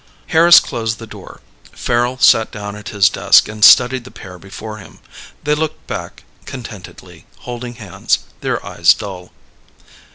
[0.29, 1.41] Harris closed the door.
[1.73, 4.97] Farrel sat down at his desk and studied the pair before him.
[5.43, 9.31] They looked back contentedly, holding hands, their eyes dull.